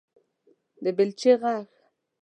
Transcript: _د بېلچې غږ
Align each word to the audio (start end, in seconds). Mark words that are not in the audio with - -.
_د 0.83 0.85
بېلچې 0.97 1.33
غږ 1.41 1.61